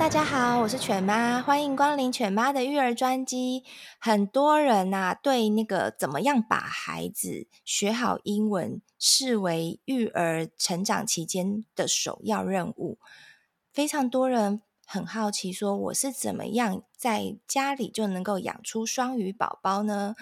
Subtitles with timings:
[0.00, 3.64] 大家好，我是犬妈，欢迎光临犬妈的育儿专机。
[3.98, 12.98] 很多人呐、对那个怎么样把孩子学好英文视为育儿成长期间的首要任务。
[13.74, 20.16] 非常多人很好奇，说我是怎么样在家里就能够养出双语宝宝呢？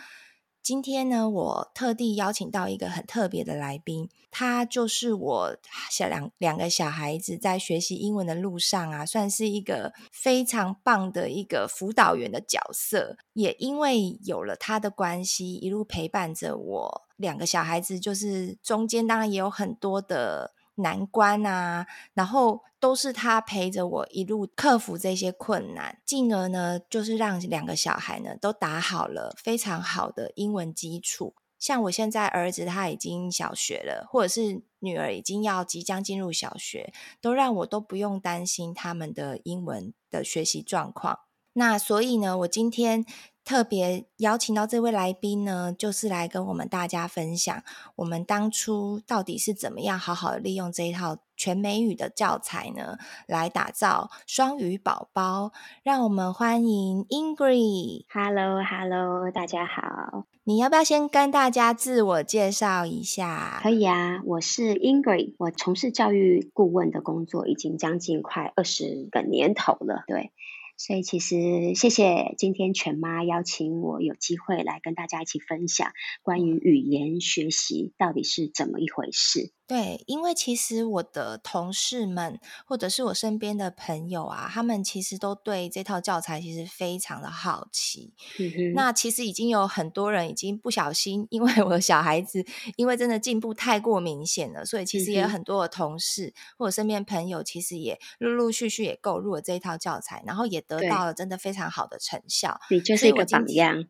[0.62, 5.56] 今天呢，我特地邀请到一个很特别的来宾，他就是我
[5.90, 13.16] 小两两个小孩子在学习英文的路上啊，算是一个非常棒的一个辅导员的角色。
[13.32, 20.52] 也因为有了他的关系，一路陪伴着我两个小孩子，就是中间当然也有很多的。
[20.78, 31.34] 难关啊，然后都是他陪着我一路克服这些困难，进而呢，就是让两个小孩呢都打好了非常好的英文基础。
[31.58, 41.20] 像我现在儿子他已经小学了，或者是女儿已经要即将进入小学，都让我都不用担心他们的英文的学习状况。
[41.54, 43.04] 那所以呢，我今天。
[43.48, 47.62] 特别邀请到这位来宾呢，就是来跟我们大家分享，
[47.96, 55.52] 我们当初到底是怎么样好好利用这一套全美语的教材呢，来打造双语宝宝。
[55.82, 58.04] 让我们欢迎 Ingrid。
[58.12, 60.26] Hello，Hello，大家好。
[60.44, 63.60] 你要不要先跟大家自我介绍一下？
[63.62, 70.32] 可以啊，我是 Ingrid，我从事教育顾问的工作已经将近快二十个年头了，对。
[70.78, 75.90] 所以，其实谢谢今天全妈邀请我有机会来跟大家一起分享
[76.22, 79.52] 关于语言学习到底是怎么一回事。
[79.68, 88.14] 对，因为其实我的同事们或者是我身边的朋友啊，他们其实都对这套教材其实非常的好奇。
[88.38, 88.72] 嗯。
[88.72, 92.42] 那其实已经有很多人已经不小心，因为我的小孩子
[92.76, 102.58] 因为真的进步太过明显了，所以其实也有很多的同事或者身边朋友，其实也陆陆续续也购入了这一套教材，然后也得到了真的非常好的成效。
[102.70, 103.84] 你就是一个榜样，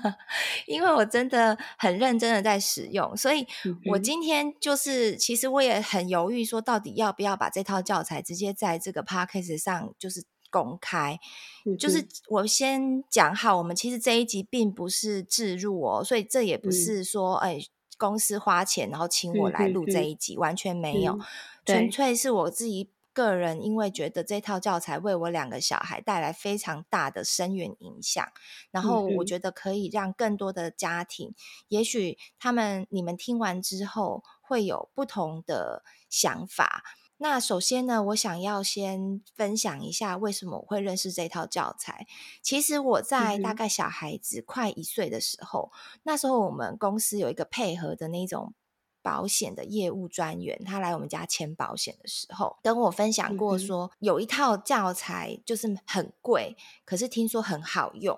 [0.66, 3.46] 因为我真的很认真的在使用，所以
[3.90, 5.17] 我今天就是。
[5.18, 11.18] 其实我也很犹豫，说到底要不要把这套教材直接在这个 podcast 上就是公开。
[11.66, 17.60] 嗯、就是我先讲好，我们其实这一集并不是置入哦，所以这也不是说、嗯、哎
[17.98, 21.18] 公司花钱然后请我来录这一集，嗯嗯、完全没有，
[21.66, 28.24] 纯、嗯、粹是我自己个人，因为觉得这套教材为我两个小孩带来非常大的深远影响，
[28.70, 31.34] 然后我觉得可以让更多的家庭，嗯、
[31.68, 34.22] 也许他们你们听完之后。
[34.48, 36.82] 会有不同的想法。
[37.20, 42.06] 那首先呢，我想要先分享一下为什么我会认识这套教材。
[42.42, 48.54] 其实我在大概小孩子快一岁的时候，嗯、那时候我们公司有一个配合的那种
[49.02, 58.16] 保险的业务专员，他来我们家签保险的时候，跟我分享过说，有一套教材就是很贵，可是听说很好用。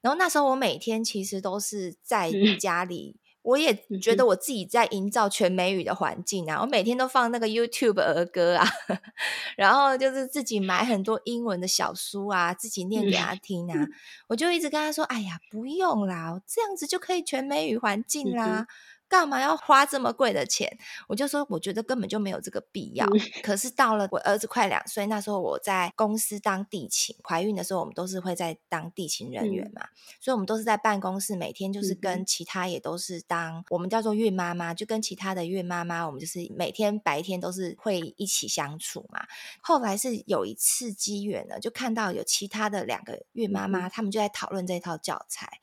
[0.00, 3.16] 然后那时候我每天其实都是在家里。
[3.46, 6.60] 嗯我也觉得我自己在营造全美语的环境啊！
[6.62, 8.66] 我每天都放那个 YouTube 儿歌啊，
[9.56, 13.86] 然后就是自己买很多英文的小书啊，自己念给他听啊。
[14.28, 18.66] 我就一直跟他说：“哎呀，不用啦，这样子就可以全美语环境啦。”
[19.08, 20.78] 干嘛要花这么贵的钱？
[21.08, 23.06] 我就说，我觉得根本就没有这个必要。
[23.42, 29.86] 可是到了我儿子快两岁，那时候我在公司当地勤，怀孕的时候我们都是会在当地勤人员嘛，
[30.20, 39.26] 所以我们都是在办公室，每天就是跟其他也都是当我们叫做孕妈妈，就跟其他的孕妈妈，我们就是每天白天都是会一起相处嘛。
[39.62, 45.60] 后来是有一次机缘呢，就看到有其他的两个孕妈妈，他们就在讨论这套教材，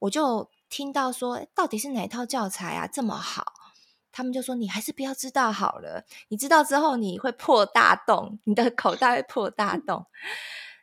[0.00, 0.50] 我就。
[0.70, 3.52] 听到说，到底是哪一套教材啊这么好？
[4.12, 10.06] 他们就说，你还是不要知道好了，你知道之后你会破大洞，你的口袋会破大洞。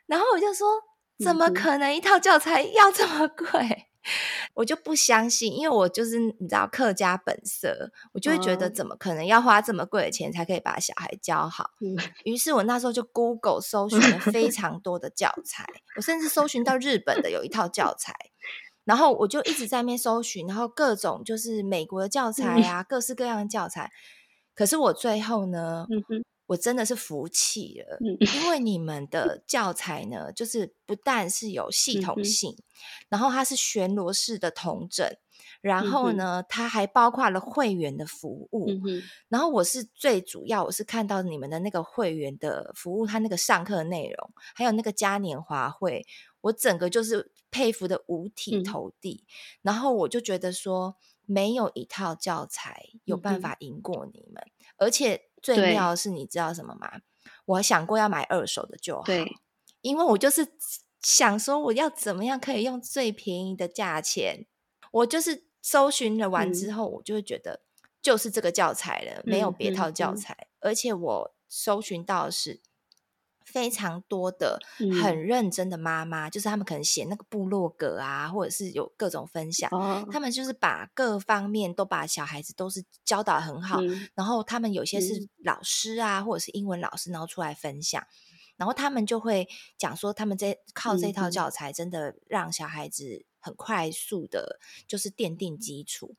[0.06, 0.66] 然后我就说，
[1.24, 3.86] 怎么可能一套教材要这么贵？
[4.54, 11.70] 我就不相信，因为我就是你知道客家本色，我就会觉得怎么可能要花这么贵的钱才可以把小孩教好？
[12.24, 18.14] 于是我那时候就 Google 搜寻了非常多的教材，我甚至搜寻到日本的有一套教材。
[18.88, 23.92] 然后我就一直在那边搜寻，然后各种就是美国的教材啊，嗯、各式各样的教材。
[24.54, 28.58] 可是我最后呢，嗯、我真的是服气了，因为。
[28.58, 32.56] 你们的教材呢，就是不但是有系统性，
[33.08, 35.06] 然后它是旋螺式的统整，
[35.62, 38.66] 然后呢，它还包括了会员的服务。
[39.28, 46.04] 然后我是最主要，我是看到你们的那个会员的服务，它那个上课内容，还有那个嘉年华会，
[46.42, 49.24] 我整个就是佩服的五体投地。
[49.62, 54.42] 然后我就觉得说，没有一套教材有办法赢过你们，
[54.76, 55.24] 而且。
[55.40, 56.90] 最妙的是，你知道什么吗？
[57.44, 59.04] 我想过要买二手的就好，
[59.82, 60.44] 因为我就是
[61.00, 64.46] 想说，我要怎么样可以用最便宜的价钱。
[64.90, 67.62] 我就是搜寻了完之后，嗯、我就会觉得
[68.02, 70.48] 就是这个教材了，没有别套教材。
[70.58, 72.60] 而且我搜寻到的是。
[73.52, 74.58] 非常多的
[75.02, 88.06] 很认真的妈妈，嗯、就是他们可能写那个部落格啊，或者是有各种分享，哦、他们就是把各方面都把小孩子都是教导很好，嗯、然后他们有些是老师啊，嗯、或者是英文老师，然后出来分享，
[88.56, 96.14] 然后他们就会讲说，他们这靠这套教材真的让小孩子很快速的，就是奠定基础。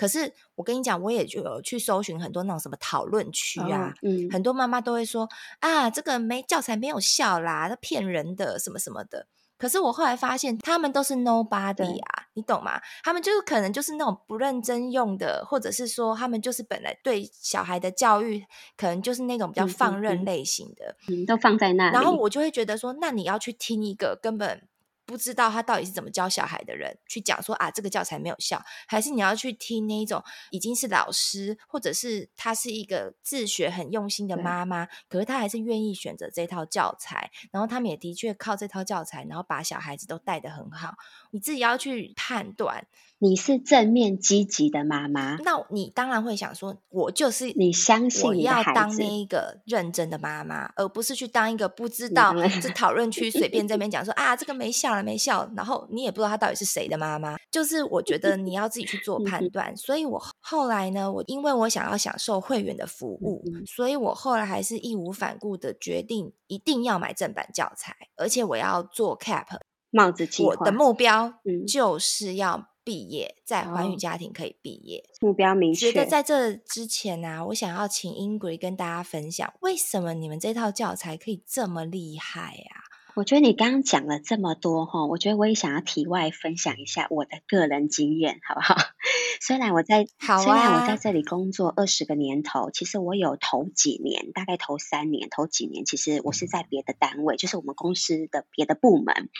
[0.00, 9.26] 可是我跟你讲，我也就有去搜寻很多那种什么讨论区啊，哦嗯、很多妈妈都会说啊，这个没教材没有效啦，这骗人的什么什么的。
[9.58, 12.80] 可是我后来发现，他们都是 nobody 啊，你懂吗？
[13.02, 18.42] 他们就是可能就是那种不认真用的，或者是说他们就是本来对小孩的教育
[18.78, 21.92] 可能就是那种比较放任类型的，嗯嗯、都放在那里。
[21.94, 24.62] 然后我就会觉得说，那你要去听一个根本。
[25.10, 30.22] 不知道他到底是怎么教小孩的人去讲说啊，这个教材没有效，还是你要去听那一种
[30.52, 40.94] 已经是老师，或者是他是一个自学很用心的妈妈，可是他还是愿意选择这套教材，然后他们也的确靠这套教材，然后把小孩子都带得很好。
[41.32, 42.86] 你自己要去判断。
[43.22, 57.36] 你是正面积极的妈妈，那你当然会想说，我就是你相信你要当那一个认真的妈妈，而不是去当一个不知道这讨论区随便这 边讲说啊，这个没效了没效，然后你也不知道他到底是谁的妈妈。
[57.50, 69.44] 就是我觉得你要自己去做判断，所以我后来呢，我因为我想要享受会员的服务，所以我后来还是义无反顾的决定一定要买正版教材，而且我要做 cap
[69.90, 71.34] 帽子计划，我的目标
[71.68, 72.69] 就是要。
[72.84, 75.92] 毕业，在环宇家庭可以毕业，哦、目标明确。
[75.92, 82.89] 觉得在这之前呢、啊，我想要请 Ingrid 跟大家分享，为什么你们这套教材可以这么厉害啊？
[83.16, 88.76] 我觉得你刚刚讲了这么多哈，我觉得我也想要题外分享一下我的个人经验，好不好？
[89.40, 99.30] 虽然我在，好啊、虽然我在这里工作二十个年头，其实我有头几年，大概头三年、头几年，其实我是在别的单位，就是我们公司的别的部门。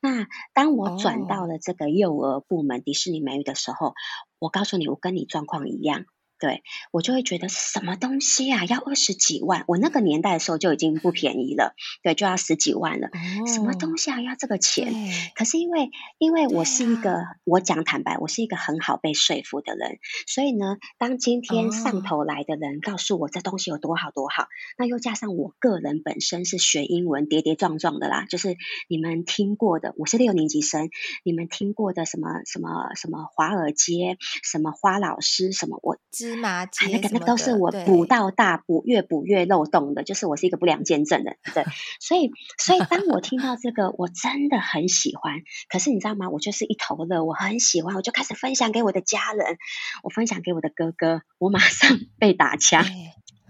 [0.00, 3.94] 那当我转到了这个幼儿部门，哦、迪士尼美语的时候，
[4.38, 6.04] 我告诉你，我跟你状况一样。
[6.40, 9.64] 对，我就会觉得什么东西啊，要二十几万？
[9.68, 13.08] 我那个年代的时候就已经不便宜了，对，就要十几万了。
[13.08, 14.94] 哦、什么东西啊，要这个钱？
[15.36, 19.98] 可是因为，因为我是一个，啊、我讲坦白，我是一个很好被说服的人。
[20.26, 24.46] 所以呢，当今天上头来的人告诉我这东西有多好多好，哦、
[24.78, 28.56] 那又加上我个人本身是学英文跌跌撞撞的啦，就是
[28.88, 30.88] 你们听过的，我是六年级生，
[31.22, 35.98] 你们听过的什么什么什么华尔街，什么花老师，什么我。
[36.30, 41.64] 芝麻街、啊，那个那都是我补到大补越补越漏洞的，就是我是一个不良见证人，对，
[41.98, 45.40] 所以所以当我听到这个，我真的很喜欢。
[45.68, 46.30] 可是你知道吗？
[46.30, 49.58] 我就是一头热，我很喜欢，我就开始分享给我的家人，
[50.04, 52.84] 我分享给我的哥哥，我马上 被打枪。
[52.84, 52.92] 对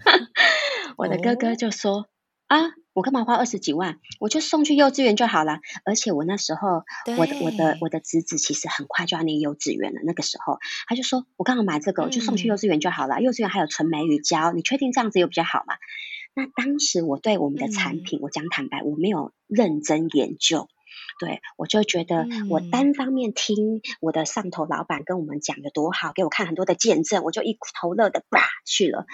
[0.97, 2.07] 我的哥哥就说、
[2.49, 2.80] 哦、啊。
[2.93, 3.99] 我干嘛花二十几万？
[4.19, 5.59] 我就送去幼稚园就好了。
[5.85, 6.83] 而且我那时候，
[7.17, 10.01] 我的我的我的侄子其实很快就要念幼稚园了。
[10.03, 13.15] 那个时候，他就说：“我刚好买这个，我就送去幼稚园就好了。
[13.15, 15.75] 嗯、幼稚园还有纯美语教，你确定这样子有比较好吗？”
[16.33, 20.67] 那当时我对我们的产品，嗯、我讲坦白，我没有认真研究。
[21.19, 29.05] 对，我就觉得我单方面听我的上头老板跟我们讲的多好，给我看很多的见证，我就一头热的吧去了。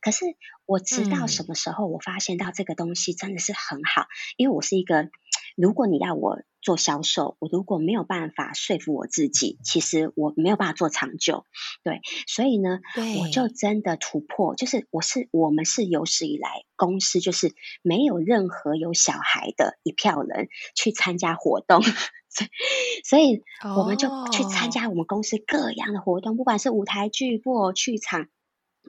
[0.00, 0.24] 可是
[0.72, 5.10] 我直到什么时候，我发现到这个东西真的是很好，因为我是一个，
[5.56, 6.40] 如果你要我。
[6.64, 11.44] 做销售，我如果没有办法说服我自己，其实我没有办法做长久。
[11.82, 12.78] 对，所以呢，
[13.20, 17.52] 我就真的突破，就是我是我们是有史以来公司就是
[17.82, 21.82] 没有任何有小孩的一票人去参加活动，
[23.02, 23.42] 所以
[23.76, 28.28] 我们就去参加我们公司各样的活动，不管是舞台剧、布偶剧场。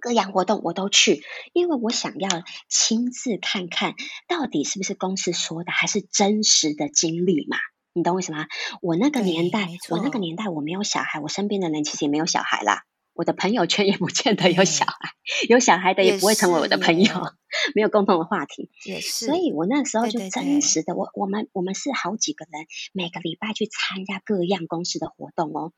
[0.01, 1.23] 各样活动我都去，
[1.53, 2.29] 因为我想要
[2.69, 3.95] 亲自看看
[4.27, 7.57] 到底是不是公司说的，还是真实的经历嘛？
[7.93, 8.47] 你懂为什么？
[8.81, 12.83] 我那个年代，我那个年代我没有小孩，我身边的人其实也没有小孩啦。
[13.13, 15.12] 我的朋友圈也不见得有小孩，
[15.47, 17.13] 有小孩的也不会成为我的朋友，
[17.75, 18.71] 没有共同的话题。
[18.85, 25.73] 也是，所以我那时候就真实的，对对对我我们我们是好几个人，每个礼拜去参加各样公司的活动哦，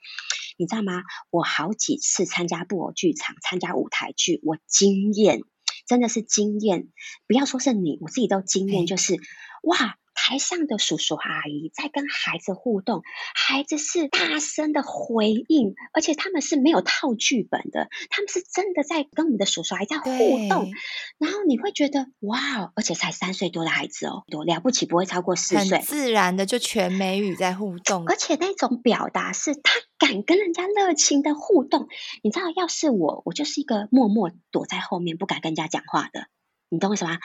[0.57, 1.03] 你知道吗？
[1.29, 5.41] 我好几次参加布偶剧场，参加舞台剧，我惊艳
[5.87, 6.87] 真的是惊艳，
[7.27, 9.15] 不要说是你，我自己都惊艳，就是
[9.63, 9.97] 哇。
[10.15, 13.03] 台上的叔叔阿姨在跟孩子互动，
[13.35, 20.09] 孩子是大声的回应，而且他们是没有套剧本的，他们是真的在跟我们的叔叔阿姨在互
[20.49, 20.71] 动。
[21.19, 31.87] 然后你会觉得哇，而且才三岁多的孩子哦，多了不起，不会超过四岁，很自然的就全美语在互动，而且那种表达是他敢跟人家热情的互动。
[32.23, 36.27] 你知道，要是我，我就是一个默默躲在后面不敢跟人家讲话的，
[36.69, 37.17] 你懂我什么？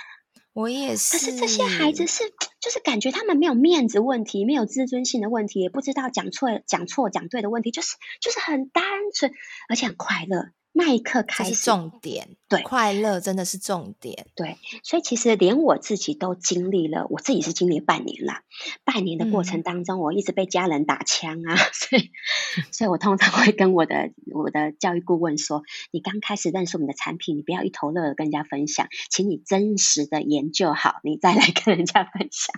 [0.52, 2.24] 我也是，可是这些孩子是，
[2.60, 9.32] 就是感觉他们没有面子问题，没有自尊心的问题，也不知道讲错、讲错、讲对的问题，就是就是很单纯，
[9.68, 10.50] 而且很快乐。
[10.72, 18.42] 那一刻开始，是重点，对，快乐真的是重点，对，所以其实连我自己都经历了，我自己是经历半年啦，
[18.84, 22.10] 半年的过程当中，我一直被家人打枪啊，嗯、 所以，
[22.72, 32.52] 所以我通常会跟我的我的教育顾问说，你刚开始认识我们的产品，你不要一头热的跟人家分享，请你真实的研究好，你再来跟人家分享，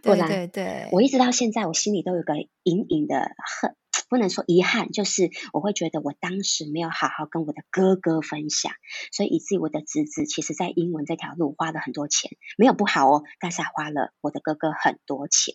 [0.00, 3.74] 不然，对对对，我一直到现在，我心里都有个隐隐的恨。
[4.10, 8.72] 不能说遗憾，就是我会觉得我当时没有好好跟我的哥哥分享，
[9.10, 15.54] 所以以至于我的侄子其实在英文这条路花了很多钱，没有不好哦，但是还花了我的哥哥很多钱。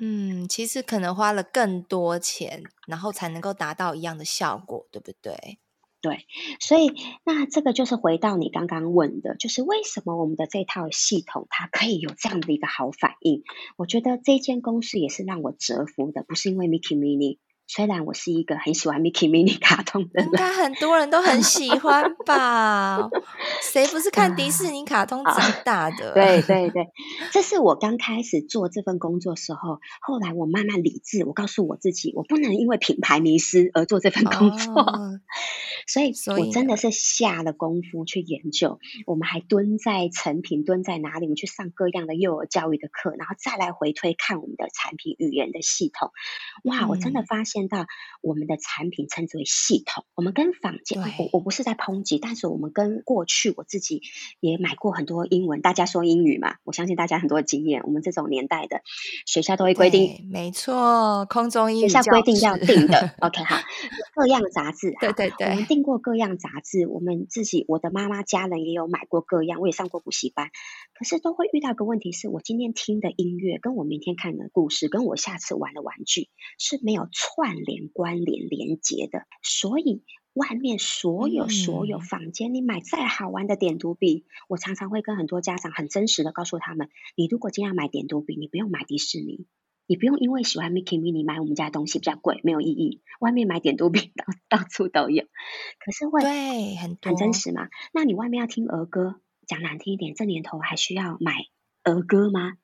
[0.00, 5.58] 嗯，其实可能花了更多钱，然后才能够达到一样的效果，对不对？
[6.00, 6.26] 对，
[6.60, 6.92] 所以
[7.24, 13.42] 那这个就是回到你刚刚问的，就是为什么我们的这套系统它可以有这样的一个好反应？
[13.76, 17.38] 我觉得这间公司也是让我折服的，不是因为 Mickey Mini。
[17.68, 23.10] 虽然我是一个很喜欢 Mickey Mini 卡通的人，应该很多人都很喜欢吧？
[23.60, 26.14] 谁不是看迪士尼卡通长大的？
[26.14, 26.88] 对对对，
[27.30, 34.72] 这是我刚开始做这份工作时候，后来我慢慢理智，我告诉我自己，我不能因为品牌迷失而做这份工作。
[34.80, 35.20] 哦、
[35.86, 38.80] 所以，我真的是下了功夫去研究。
[39.04, 41.26] 我们还蹲在成品，蹲在哪里？
[41.26, 46.12] 我们去上各样的幼儿教育的课，然后再来回推看我们的产品语言的系统。
[46.64, 47.57] 哇，我真的发现。
[47.58, 47.86] 见到
[48.22, 54.02] 我们的产品称之为系统，我们跟坊间，我我不是在抨击，但是我们跟过去我自己
[54.38, 57.82] 也买过很多英文，大家说英语嘛，我相信大家很多经验。
[57.82, 58.82] 我们这种年代的
[59.26, 63.14] 学校都会规定，没错，空中英语学校规定要订的。
[63.20, 63.60] OK，哈，
[64.14, 70.50] 各样杂志，对对对，我们订过各样杂志，我们自己，我的妈妈家人也有买过各样，我也上过补习班，
[70.94, 77.47] 可是都会遇到一个问题是，我今天听的音乐，跟我明天看的故事，跟我下次玩的玩具是没有串。
[77.48, 80.02] 串联、关联、连接的，所以
[80.34, 89.46] 外面所有所有坊间，你买再好玩的点读笔，我常常会跟很多家长很真实的告诉他们：你如果今天要买点读笔，你不用买迪士尼，
[89.86, 93.00] 你不用因为喜欢 Mickey Mini 买我们家的东西比较贵，没有意义。
[93.18, 95.24] 外面买点读笔到到处都有，
[95.78, 97.70] 可是会对很很真实嘛？
[97.94, 101.32] 那你外面要听儿歌，讲难听一点，这年头还需要买
[101.82, 102.58] 儿歌吗？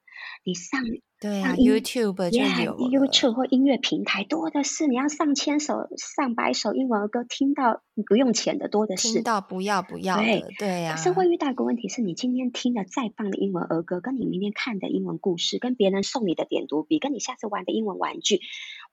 [0.44, 0.82] 你上。
[1.24, 9.10] 对啊，YouTube 就有 YouTube 或音乐平台多的是，你要上千首、上百首英文儿歌，听到不用钱的多的是。
[9.10, 10.96] 听到不要不要的，对对呀、啊。
[10.96, 18.40] 可是会遇到一个问题是，你今天听的再棒的英文儿歌，跟你明天看的英文故事，跟别人送你的点读笔，跟你下次玩的英文玩具，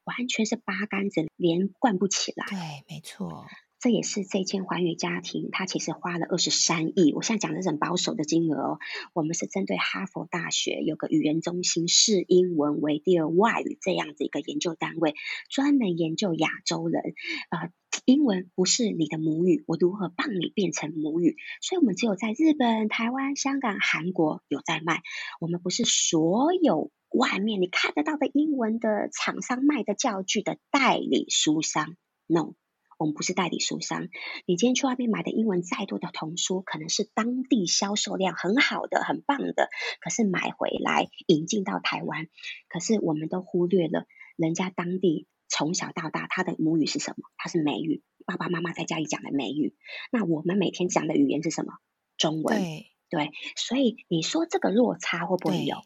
[0.05, 2.45] 完全是八竿子连贯不起来。
[2.47, 2.57] 对，
[2.87, 3.43] 没错。
[3.81, 7.13] 这也是这间寰宇家庭，他其实花了二十三亿。
[7.15, 8.79] 我现在讲的是很保守的金额哦。
[9.13, 15.15] 我们是针对哈佛大学有个语言中心视英文为第二外语这样子一个研究单位，
[15.49, 17.15] 专门研究亚洲人，
[17.49, 17.71] 呃，
[18.05, 21.37] 英文不是你的母语，我如何帮你变成母语？
[21.59, 25.01] 所以，我们只有在日本、台湾、香港、韩国有在卖。
[25.39, 31.95] 我们不是所有外面你看得到的英文的厂商卖的教具的代理书商
[32.27, 32.53] ，no。
[33.01, 34.09] 我们不是代理书商，
[34.45, 42.27] 你今天去外面买的英文再多的童书，可能是当地销售量很好的、很棒的，可是买回来引进到台湾，
[42.69, 44.05] 可是我们都忽略了
[44.35, 47.23] 人家当地从小到大他的母语是什么？
[47.37, 49.73] 他是美语，爸爸妈妈在家里讲的美语。
[50.11, 51.73] 那我们每天讲的语言是什么？
[52.17, 52.55] 中文。
[52.55, 55.77] 对，对，所以你说这个落差会不会有？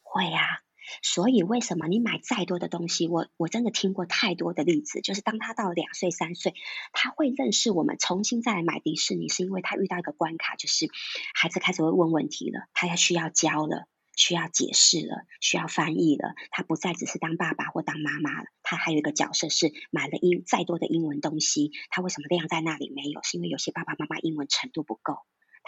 [0.00, 0.61] 会啊。
[1.02, 6.54] 所以，为什么你买再多的东西，我我真的听过太多的例子，就是当他到两岁三岁，
[6.92, 10.88] 他会认识我们，重新再来买迪士尼，是因为他遇到一个关卡，就是
[11.34, 13.86] 孩子开始会问问题了，他要需要教了。
[14.14, 16.34] 需要解释了，需要翻译了。
[16.50, 23.22] 他不再只是当爸爸或当妈妈了，他还有一个角色是买了英再多的英文东西，他为什么晾在那里没有？
[23.22, 25.16] 是因为有些爸爸妈妈英文程度不够。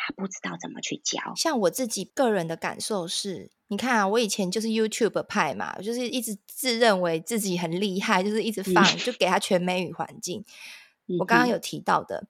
[0.07, 1.19] 他不知道怎么去教。
[1.35, 10.45] 像我自己个人的感受是，你看啊，我以前就是 YouTube 派嘛，就是一直自认为自己很厉害，就是一直放，嗯、就给他全美语环境。
[11.07, 12.27] 嗯、我刚刚有提到的，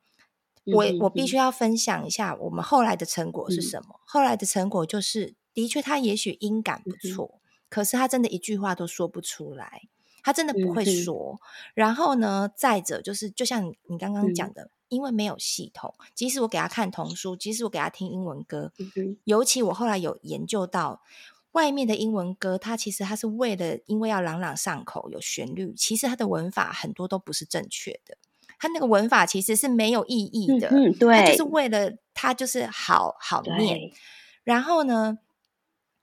[0.65, 3.87] 嗯、我我必须要分享一下我们后来的成果是什么。
[3.95, 9.83] 嗯、后来的成果就是，的确他也许音感不错，嗯、可是他真的一句话都说不出来，
[10.25, 11.39] 他真的不会说。
[11.41, 14.63] 嗯、然后呢，再者就是，就像你刚刚讲的。
[14.63, 18.71] 嗯因为没有系统，即使我给他看童书，即使我给他听英文歌，
[19.25, 21.03] 尤其我后来有研究到，
[21.53, 28.17] 外面的英文歌，它其实它是为了因为要朗朗上口，有旋律，其实它的文法很多都不是正确的，
[28.59, 33.91] 它那个文法其实是没有意义的，嗯、对，它就是为了它就是好好念。
[34.45, 35.19] 然后呢，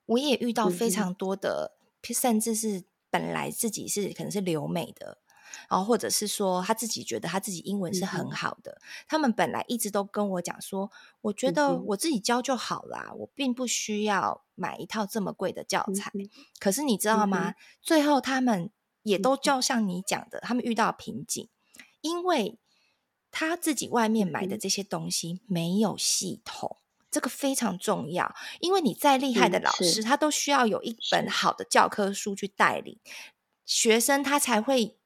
[0.08, 5.20] 我也遇到非常多的，嗯、甚至是本来自己是可能是留美的。
[5.70, 10.90] 然后，或者是说他自己觉得他自己英文是很好的，嗯、他们本来一直都跟我讲说，
[11.20, 16.10] 我觉得我自己教就好啦，嗯、我并不需要买一套这么贵的教材。
[16.14, 17.50] 嗯、可是你知道吗？
[17.50, 18.72] 嗯、最后他们
[19.04, 21.50] 也都就像你讲的，他们遇到瓶颈，
[22.00, 22.58] 因为
[23.30, 26.78] 他自己外面买的这些东西没有系统，
[27.12, 28.34] 这个非常重要。
[28.62, 33.22] 因为你再厉害的老师，嗯、他都需要有一本好的教科书去带领是
[33.66, 34.98] 学生，他才会。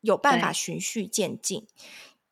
[0.00, 1.66] 有办法循序渐进，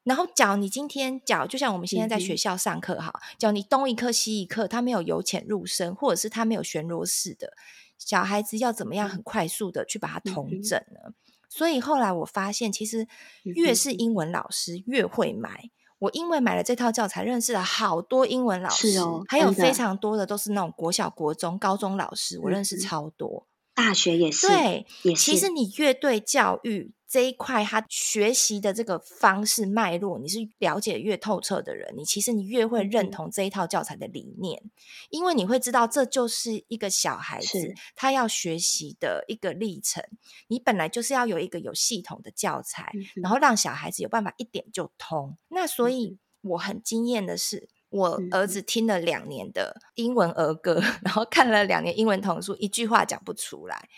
[0.05, 7.55] 然后，假如你今天，假如就像我们现在在学校上课哈，假如、嗯、哼你东一课西一课，他没有由浅入深，或者是他没有旋螺式的，
[7.99, 11.01] 小孩子要怎么样很快速的去把它统整呢？
[11.07, 11.15] 嗯、
[11.49, 13.09] 所以后来我发现，其实
[13.43, 15.71] 越是英文老师越会买。
[15.99, 23.47] 我因为买了这套教材，认识了好多英文老师，哦、还有非常多的都是那种国小、国中、高中老师，我认识超多。
[23.77, 25.21] 大学也是，对，也是。
[25.21, 34.71] 其实你越对教育这一块，他学习的这个方式脉络，你是了解越透彻的人，你其实你越会认同这一套教材的理念，嗯、
[35.11, 40.03] 因为你会知道这就是一个小孩子他要学习的一个历程。
[40.49, 45.37] 你本来就是要有一个有系统的教材，嗯、然后让小孩子有办法一点就通。
[45.49, 47.69] 那所以我很惊艳的是。
[47.97, 53.89] 我儿子听了两年的英文儿歌，然后看了两年英文童书，一句话讲不出来。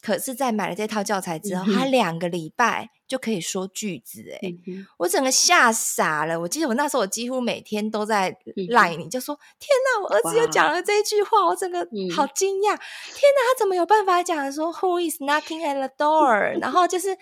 [0.00, 4.36] 可是，在买了这套教材之后，嗯、他两个礼拜就可以说句子。
[4.42, 6.40] 哎、嗯，我整个吓傻了。
[6.40, 8.36] 我记得我那时候，我几乎每天都在
[8.68, 11.78] line 你，就说：“天哪，我儿子又讲了这一句话，我整个
[12.12, 12.74] 好惊讶！
[12.74, 12.82] 嗯、
[13.14, 16.58] 天哪，他怎么有办法讲说 Who is knocking at the door？
[16.60, 17.14] 然后就是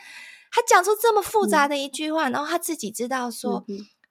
[0.51, 3.67] 他讲出这么复杂的一句话，嗯、然后他自己知道说。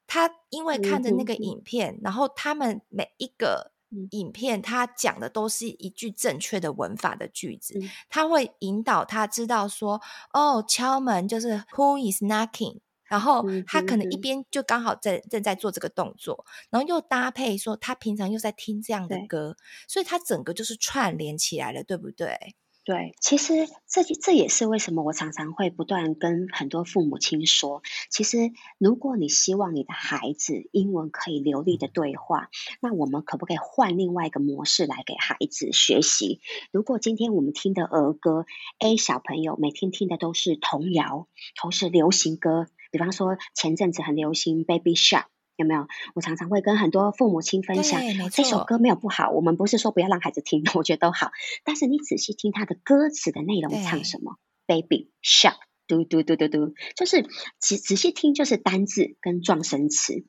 [0.09, 3.71] 嗯他因为看着那个影片，嗯、然后他们每一个
[4.11, 10.01] 影片，他讲的都是一句正确的文法的句子，嗯、他会引导他知道说，
[10.33, 12.79] 哦，敲门就是 Who is knocking？
[13.03, 22.55] 然后他可能一边就刚好在正在做这个动作，然后又搭配说他平常又在听这样的歌，所以他整个就是串联起来了，对不对？
[22.89, 23.53] 对，其实
[23.87, 32.49] 这这也是为什么我常常会不断跟很多父母亲说，其实如果你希望你的孩子英文可以流利的对话，
[32.81, 36.41] 那我们可不可以换另外一个模式来给孩子学习？
[36.71, 38.47] 如果今天我们听的儿歌
[38.79, 41.27] ，A 小朋友每天听的都是童谣，
[41.61, 45.25] 都是流行歌，比方说前阵子很流行 Baby Shark。
[45.59, 45.87] 有没有？
[46.15, 49.29] 我常常会跟很多父母亲分享，这首歌没有不好。
[49.29, 51.31] 我们不是说不要让孩子听， 我觉得都好。
[51.65, 57.23] 但是你仔细听他的歌词的内容，唱什么？Baby shark，嘟嘟嘟嘟嘟，就是
[57.59, 60.25] 仔仔细听，就是单字跟状声词。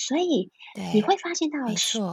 [0.00, 0.50] 所以
[0.94, 1.58] 你会发现到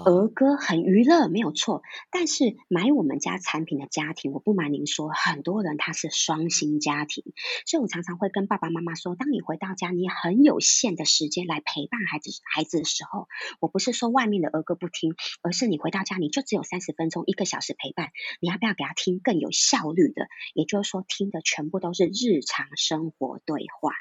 [0.04, 1.84] 儿歌很娱乐，没有错。
[2.12, 7.24] 但是买我们家产品的家庭，我不瞒您说，很多人他是双薪家庭。
[7.66, 13.30] 所以我常常会跟爸爸妈妈说，当你回到家，你很有限的时间来陪伴孩子孩子的时候，
[13.62, 20.28] 我不是说外面的儿歌不听，而是你回到家你就只有三十分钟、一个小时陪伴，你要不要给他听更有效率的？
[20.54, 23.94] 也就是说，听的全部都是日常生活对话。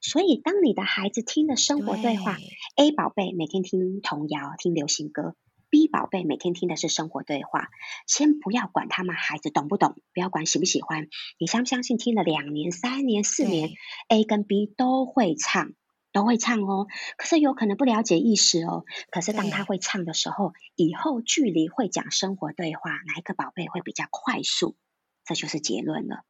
[0.00, 2.36] 所以，当你的孩子听了生活对话
[2.76, 5.34] 对，A 宝贝每天听童谣、听流行歌
[5.70, 7.68] ，B 宝贝每天听的是生活对话。
[8.06, 11.98] 先不要管他们孩子懂不懂，不要管喜不喜欢，你相不相信？
[11.98, 13.70] 听了两年、三年、四年
[14.08, 15.72] ，A 跟 B 都会唱，
[16.12, 16.86] 都会唱哦。
[17.16, 18.84] 可是有可能不了解意思哦。
[19.10, 24.76] 可是当他会唱的时候，以后距离会讲生活对话，哪一个宝贝会比较快速？
[25.24, 26.24] 这就是结论了。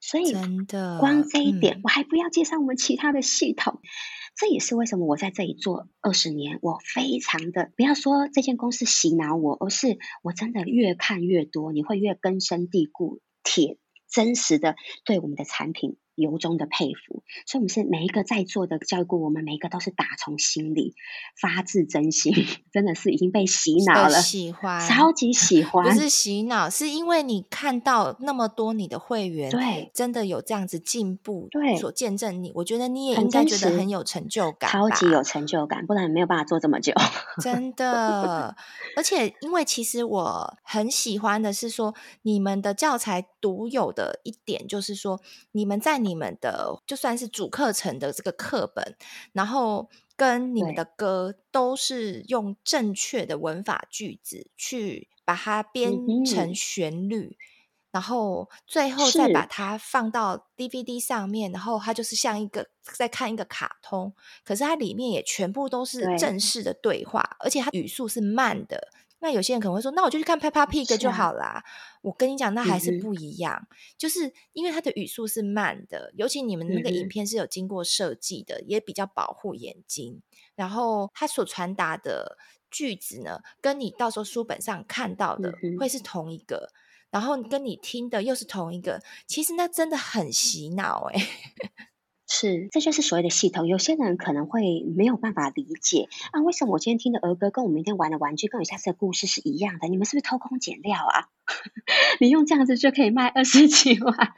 [0.00, 0.32] 所以，
[1.00, 3.80] 光这一点，嗯、我还不要介绍我们其他的系统。
[4.36, 15.96] 这也是为什么我在这里做二十年，我非常的不要说这间公司洗脑我，而是我真的越看越多，你会越根深蒂固、铁真实的对我们的产品。
[16.18, 20.94] 由衷的佩服，所以我们是每一个在座的教育顾问，我们每一个都是打从心里、
[21.40, 22.34] 发自真心，
[22.72, 25.84] 真的是已经被洗脑了，喜欢，超级喜欢。
[25.84, 36.92] 不是洗脑，是因为你看到那么多你的会员，对，真的有这样子进步，对，所见证你，我觉得你也应该觉得很有成就感，超级有成就感，不然没有办法做这么久。
[37.40, 38.56] 真的，
[38.96, 45.20] 而且因为其实我很喜欢的是说，你们的教材独有的一点就是说，
[45.52, 46.07] 你们在你。
[46.08, 48.96] 你们的就算是主课程的这个课本，
[49.32, 55.92] 然后跟你们的歌都是用正确的文法句子去把它编
[56.24, 57.36] 成旋律，嗯、
[57.92, 64.12] 然后最后再把它放到 DVD 上面，然后它就是像一个在看一个卡通，
[64.44, 68.88] 可是它里面也全部都是正式的对话，而且它语速是慢的。
[69.20, 71.46] 那有些人可能会说，那我就去看 Peppa Pig 就好啦。
[71.46, 71.64] 啊、
[72.02, 80.22] 我跟你讲，那还是不一样，嗯、就是因为它的语速是慢的，尤其你们那个影片是有经过设计的，嗯、也比较保护眼睛。
[80.54, 82.38] 然后它所传达的
[82.70, 86.74] 句子呢，跟你到时候书本上看到的会是同一个，嗯、
[87.10, 89.02] 然后跟你听的又是同一个。
[89.26, 91.28] 其实那真的很洗脑哎、欸。
[92.30, 93.66] 是，这就是所谓的系统。
[93.66, 99.88] 有些人可能会没有办法理解啊，为什么我今天听的儿歌跟我明天玩的玩具跟我下次的故事是一样的？
[99.88, 101.28] 你们是不是偷工减料啊？
[102.20, 104.34] 你用这样子就可以卖二十几万？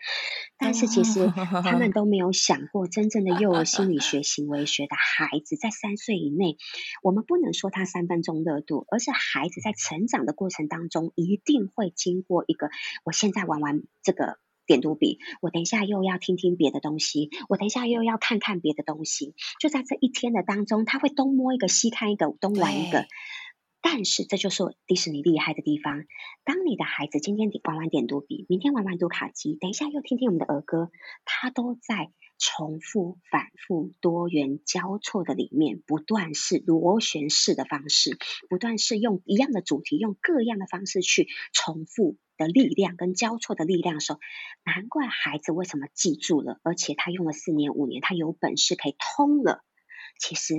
[0.57, 1.27] 但是其实
[1.65, 6.59] 他们都没有想过，真正的幼儿心理学、行为学的孩子在三岁以内，
[7.03, 12.71] 我们不能说他三分钟热度，而是孩子在成长的过程当中一定会经过一个，
[13.05, 14.39] 我现在玩玩这个。
[14.71, 19.35] 点读笔，我等一下又要听听别的东西，我等一下又要看看别的东西。
[19.59, 23.05] 就在这一天的当中，他会东摸一个，西看一个，东玩一个。
[23.83, 26.05] 但是这就是迪士尼厉害的地方。
[26.45, 30.93] 当你的孩子今天玩玩点读笔，明天玩玩读卡机，等一下又听听我们的儿歌，
[31.25, 38.17] 他都在重复、反复、多元交错的里面，不断是螺旋式的方式，
[38.49, 42.17] 不断是用一样的主题，用各样的方式去重复。
[42.41, 44.19] 的力量跟交错的力量的时候，
[44.65, 49.63] 难怪孩子为什么记住了，而且他用了四年五年，他有本事可以通了。
[50.19, 50.55] 其实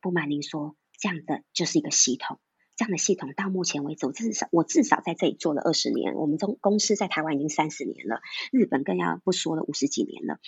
[0.00, 2.40] 不瞒您说，这样的就是一个系统，
[2.74, 8.20] 这样的系统到目前为止，我至少我至少在这里做了二十年，我们中公司在台湾已经三十年了，
[8.50, 10.40] 日本更要不说了五十几年了。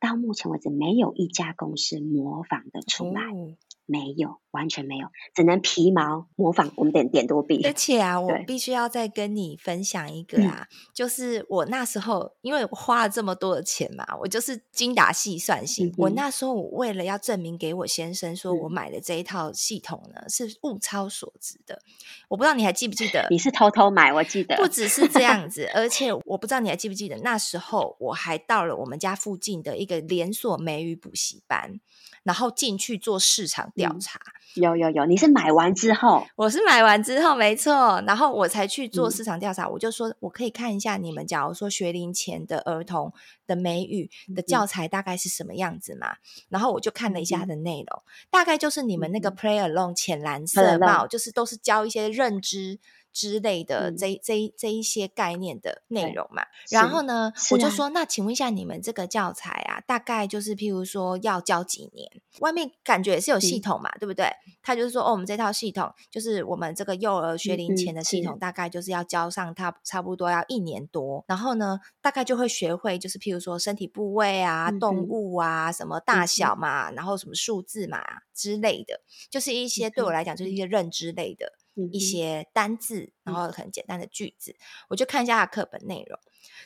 [0.00, 3.22] 到目前为止，没有一家公司模仿的出来。
[3.22, 3.56] 哦
[3.88, 7.62] 没有，完全没有，只能皮毛模仿我们点点多笔。
[7.64, 15.94] 而 且啊，我必须要再跟你分享一个啊，对就是我那时候因为我花了这么多的钱嘛，我就是精打细算型。
[15.98, 21.80] 我那时候我为了要证明给我先生说我买的这一套系统呢、嗯、是物超所值的，
[22.28, 23.28] 我不知道你还记不记得？
[23.30, 24.56] 你是偷偷买，我记得。
[24.56, 31.80] 不只是这样 子，而且我不知道你还记不记得，那时候我还到了我们家附近的一个连锁美语补习班。
[32.24, 34.18] 然后进去做市场调查，
[34.56, 39.66] 嗯，有有有，你是买完之后，我是买完之后没错，然后我才去做市场调查。
[39.66, 43.12] 嗯、我就说，我可以看一下你们，假如说学龄前的儿童
[43.46, 46.14] 的美语的教材大概是什么样子嘛？
[46.14, 46.18] 嗯、
[46.48, 52.80] 然后我就看了一下它的内容，嗯、大概就是你们那个 Play Along 浅蓝色帽，嗯、就是都是教一些认知。
[53.16, 62.10] 之类的这、嗯、这这一些概念的内容嘛，然后呢，我就说，啊、那请问一下，你们这个教材啊，大概就是譬如说要教几年？
[62.40, 64.26] 外面感觉也是有系统嘛，嗯、对不对？
[64.62, 76.56] 他就是说，哦，我们这套系统就是我们这个幼儿学龄前的系统，大概就是要教上他差不多要一年多，然后呢，大概就会学会就是譬如说身体部位啊、嗯、动物啊、什么大小。
[76.56, 78.00] 嘛，嗯、然后什么数字嘛
[78.34, 79.00] 之类的，
[79.30, 81.52] 就是一些对我来讲就是一些认知类的。
[81.92, 84.56] 一些单字，然后很简单的句子，嗯、
[84.88, 86.18] 我就看一下他课本内容。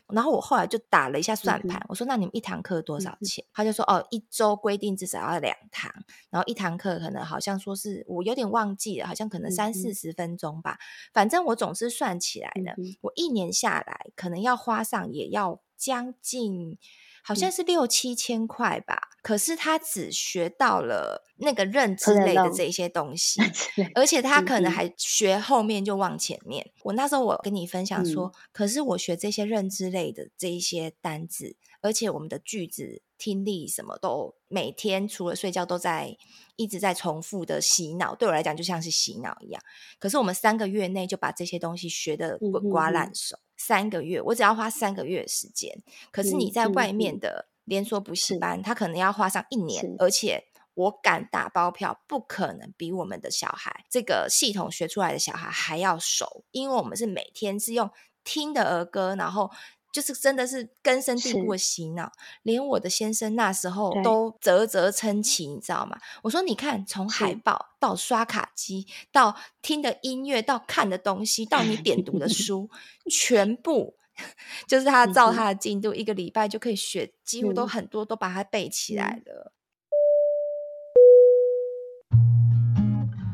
[0.08, 5.90] 然后我后来就打了一下算盘，嗯、我说：“那你们一堂课多少钱？”嗯、他就说：“哦，一周规定至少要两堂，
[6.30, 10.72] 然后一堂课可能好像说是我有点忘记了，好像可能三四十分钟吧。
[10.72, 10.78] 嗯、
[11.14, 16.78] 反正我总是算起来呢，嗯、我一年下来可能要花上也要将近。”
[17.22, 23.40] 好像是六七千块吧，嗯、可是他只学到了那个认知类的这些东西，
[23.94, 26.64] 而且他可能还学后面就忘前面。
[26.64, 36.16] 嗯、我那时候我跟你分享说，嗯、可是我学这些认知类的这一些单字，而且我们的句子听力什么都每天除了睡觉都在
[36.56, 39.62] 一直在重复的洗脑，对我来讲就像是洗脑一样。
[39.98, 43.38] 可是我们三个月内就把这些东西学的滚瓜烂熟。
[43.56, 45.82] 三个月，我只要花三个月时间。
[46.10, 57.88] 可是你在外面的连锁补习班，他可能要花上一年，而且我敢打包票，不可能比我们的小孩这个系统学出来的小孩还要熟，因为我们是每天是用
[58.24, 59.50] 听的儿歌，然后。
[59.92, 62.12] 就是真的是根深蒂固的洗脑，
[62.44, 65.98] 连我的先生那时候都啧啧称奇，你知道吗？
[66.22, 72.70] 我说你看，从海报到刷卡机，到听的音乐，到看的东西，到你点读的书，
[73.10, 73.96] 全部
[74.66, 79.52] 就是他照他的进度，一个礼拜就可以学，几乎都很多都把它背起来了。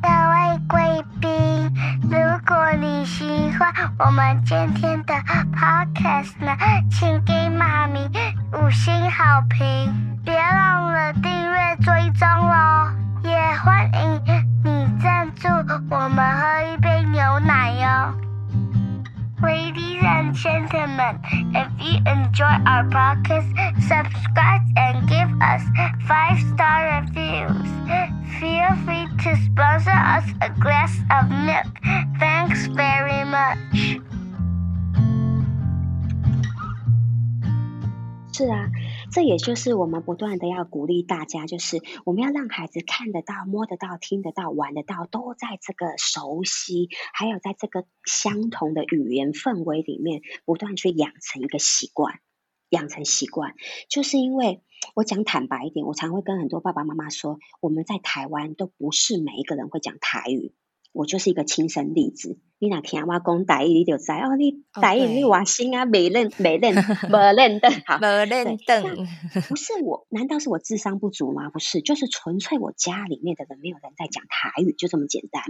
[0.03, 1.31] 各位贵宾，
[2.03, 3.25] 如果你喜
[3.59, 5.15] 欢我们今天的
[5.53, 6.57] podcast 呢，
[6.91, 8.01] 请给妈咪
[8.53, 9.93] 五星好评，
[10.25, 12.95] 别忘了订阅追踪哦，
[13.25, 14.23] 也欢迎
[14.65, 15.49] 你赞助
[15.91, 18.26] 我们喝一杯牛奶哟。
[19.43, 21.21] Ladies and gentlemen,
[21.55, 25.63] if you enjoy our podcast, subscribe and give us
[26.09, 27.69] five star reviews.
[28.41, 31.69] Feel free to sponsor us a glass of milk.
[32.19, 34.01] Thanks very much.
[38.33, 38.86] 是啊。
[39.13, 52.21] 这也就是我们不断的要鼓励大家，就是我们要让孩子看得到、摸得到、听得到、玩得到，都在这个熟悉，还有在这个相同的语言氛围里面，不断去养成一个习惯，
[52.69, 53.55] 养成习惯。
[53.89, 54.63] 就是因为
[54.95, 60.55] 我讲坦白一点，我常会跟很多爸爸妈妈说，我们在台湾都不是每一个人会讲台语，
[60.93, 62.39] 我就是一个亲身例子。
[62.59, 64.35] 你哪听我讲台语，你就知哦。
[64.39, 66.75] 你台语你话新啊，没认 没认
[67.11, 68.83] 没认得好，没认得。
[69.47, 71.51] 不是我，难道是我智商不足吗？
[71.51, 75.43] 不是，就是纯粹我家里面的人没有人在讲台语，就这么简单。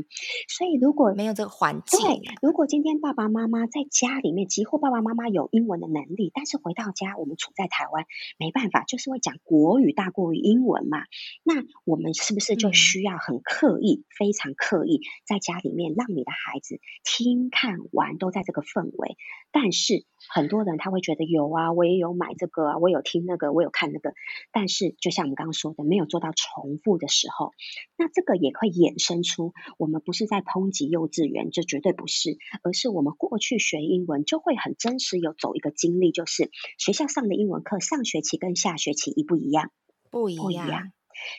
[0.49, 8.05] 所以如果没有这个环境，对，如果今天爸爸妈妈在家里面，几乎爸爸妈妈有英文的能力，但是回到家，我们处在台湾，
[8.37, 10.99] 没办法，就是会讲国语大过于英文嘛。
[11.45, 16.81] 那我们是不是就需要很刻意、嗯、非常刻意，在家里面让你的孩子？
[17.05, 19.17] 听、看、玩都在这个氛围，
[19.53, 24.13] 但是很多人他会觉得有啊，我也有买这个啊，我有听那个，我有看那个，
[24.53, 27.53] 但是就像我们刚刚说的，没有做到重复的时候，
[27.97, 39.71] 那这个也会衍生出我们不是在抨击幼稚园，这绝对不是，而是我们过去学英文就会很真实有走一个经历，就是学校上的英文课上学期跟下学期一不一样？
[40.11, 40.45] 不一样。
[40.45, 40.93] 不一样。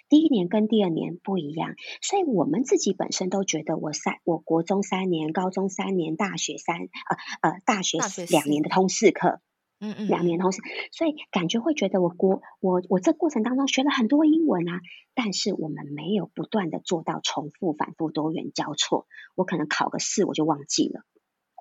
[0.10, 9.42] 第一年跟第二年不一样，所以我们自己本身都觉得，我三，我国中三年，高中三年，大学三，呃呃，大学两年的通识课，
[9.80, 10.62] 嗯嗯，两年通识，
[10.92, 14.82] 所以感觉会觉得我国我我这过程当中学了很多英文啊，
[15.14, 21.02] 但是我们没有不断的做到重复、反复、多元交错，我可能考个试我就忘记了，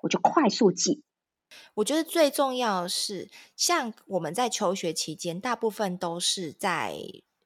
[0.01, 1.03] 我就快速记。
[1.75, 6.95] 我觉得最重要的是，像我们在求学期间，大部分都是在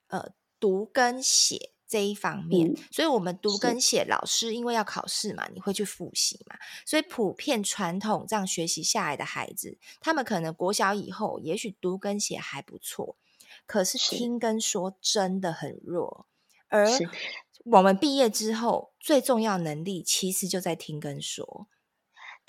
[0.07, 0.31] 呃。
[0.61, 13.17] 读跟写这一方面，嗯，所以我们读跟写，老师因为要考试嘛，你会去复习嘛，所以普遍传统这样学习下来的孩子，他们可能国小以后，也许读跟写还不错，
[13.65, 16.27] 可是听跟说真的很弱。
[16.69, 16.87] 而
[17.65, 21.67] 我们毕业之后，最重要能力其实就在听跟说。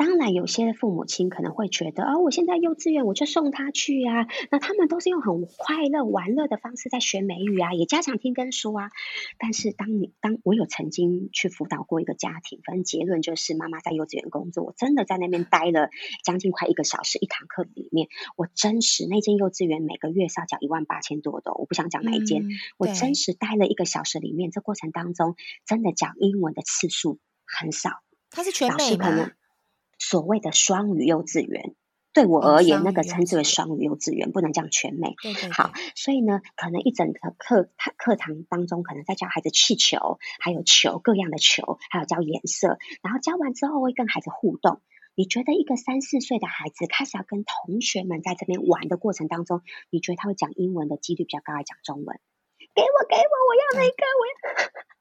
[0.04, 4.26] 当然，有些父母亲可能会觉得，哦，我现在幼稚园，我就送他去啊。
[4.50, 8.90] 那他们都是用很快乐、玩乐的方式在学美语啊，也加强听跟说啊。
[9.38, 15.88] 但是，当你当我有曾经去辅导过一个家庭，反正结论就是，妈妈在幼稚园工作，我真的在那边待了
[16.24, 28.02] 将近快一个小时，一堂课里面，我真实那间幼稚园每个月是要缴一万八千多的，我不想讲哪一间，嗯，我真实待了一个小时里面，这过程当中真的讲英文的次数很少。
[28.32, 29.30] 他是全美吗？
[30.02, 31.76] 所谓的双语幼稚园，
[32.12, 35.14] 对我而言，那个称之为双语幼稚园，不能讲全美。
[35.22, 35.50] 对对对。
[35.52, 42.78] 好，所以呢，可能一整个课课课堂当中，可能在教孩子气球，还有球，各样的球，还有教颜色。
[43.00, 44.80] 然后教完之后，会跟孩子互动。
[45.14, 52.18] 你觉得一个三四岁的孩子开始要跟同学们在这边玩的过程当中，你觉得他会讲英文的几率比较高，还是讲中文？
[52.74, 54.91] 给我，给我，我要那个，我要。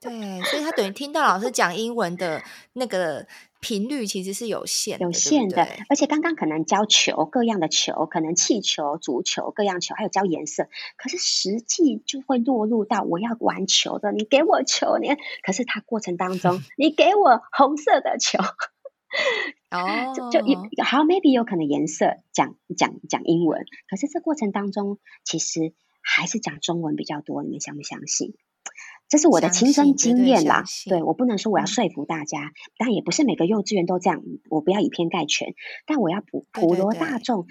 [0.00, 2.42] 对，所以他等于听到老师讲英文的
[2.74, 3.26] 那个
[3.60, 5.66] 频率其实是有限的，有限的。
[5.88, 10.68] 而且刚刚可能教球，各样的球，可能气球、足球各样球，还有教颜色。
[10.96, 15.08] 可是实际就会落入到我要玩球的，你给我球，你。
[15.42, 18.38] 可是他过程当中， 你给我红色的球，
[19.70, 20.40] 哦，就就
[20.84, 28.34] 好，maybe 有可能颜色讲讲讲英文，可是这过程当中其实还是讲中文比较多，你们相不相信？
[29.10, 35.54] 这是我的亲身经验啦，对，对，我不能说我要说服大家，嗯，但也不是每个幼稚园都这样，我不要以偏概全。
[35.84, 37.46] 但我要普普罗大众，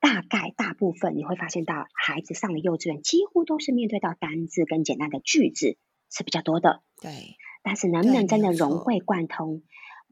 [0.00, 5.76] 大概大部分你会发现到孩子上了幼稚园，几乎都是面对到单字跟简单的句子
[6.10, 6.80] 是比较多的。
[7.02, 9.62] 对，但是能不能真的融会贯通？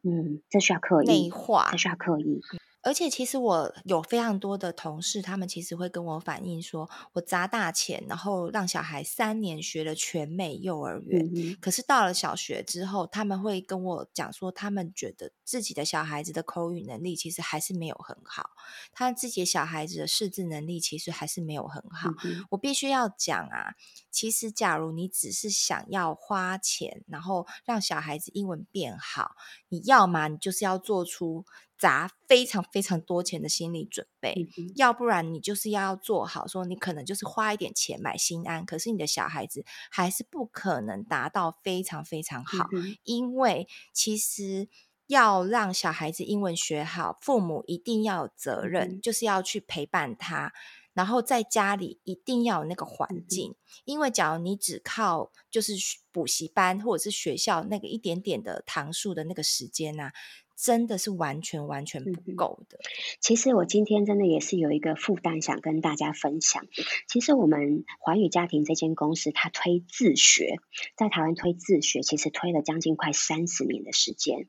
[0.04, 2.42] 嗯，这需要刻意，内化，这需要刻意。
[2.82, 18.50] 而且其实我有非常多的同事，他们其实会跟我反映说，我砸大钱，然后让小孩三年学了全美幼儿园，嗯、可是到了小学之后，他们会跟我讲说，他们觉得自己的小孩子的口语能力其实还是没有很好，
[18.92, 22.10] 他自己的小孩子的识字能力其实还是没有很好。
[22.24, 23.74] 嗯、我必须要讲啊，
[24.10, 29.36] 其实假如你只是想要花钱，然后让小孩子英文变好，
[29.68, 31.44] 你要嘛你就是要做出。
[31.82, 44.68] 砸非常非常多钱的心理准备，嗯、要不然你就是要做好说，你可能就是花一点钱买心安，可是你的小孩子还是不可能达到非常非常好，嗯、因为其实
[45.08, 50.52] 要让小孩子英文学好，父母一定要有责任，嗯、就是要去陪伴他，
[50.92, 55.72] 然后在家里一定要有那个环境，嗯、因为假如你只靠就是
[56.12, 60.12] 补习班或者是学校那个一点点的堂数的那个时间呐、啊。
[60.56, 62.78] 真的是完全完全不够的。
[63.20, 66.66] 其实我今天真的也是有一个负担想跟大家分享。
[67.08, 70.56] 其实我们寰宇家庭这间公司，它推自学，
[70.96, 74.48] 在台湾推自学，其实推了将近快三十年的时间。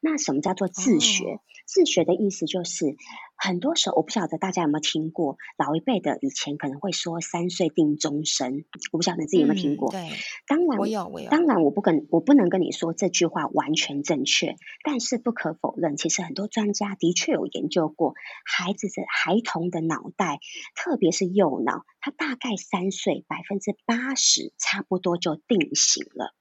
[0.00, 1.24] 那什么叫做自学？
[1.24, 2.96] 哦、自学的意思就是。
[3.36, 9.90] 很多时候，我不晓得大家有没有听过老一辈的以前可能会说“三岁定终身”，我不晓得自己有没有听过。
[9.90, 10.16] 嗯、对，
[10.46, 11.28] 当然我有，我有。
[11.30, 20.38] 当然，我不跟，我不能跟你说这句话完全正确，但是不可否认，其实很多专家的确有研究过孩子的孩童的脑袋，
[20.74, 26.34] 特别是右脑，他大概三岁百分之八十差不多就定型了。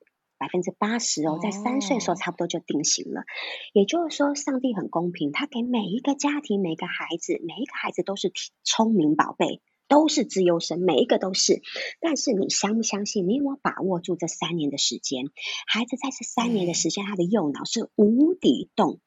[0.44, 3.22] 百分之八十哦，在三岁的时候差不多就定型了。
[3.22, 3.26] Oh.
[3.72, 8.34] 也就是说，上帝很公平，他给每一个家庭、每个孩子、每一个孩子都是
[8.66, 11.62] 聪明宝贝，都是自优生，每一个都是。
[12.02, 13.26] 但是你相不相信？
[13.26, 15.28] 你有没有把握住这三年的时间？
[15.66, 19.00] 孩子在这三年的时间，他的右脑是无底洞。